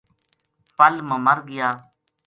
[0.75, 1.67] پل ما مر گیا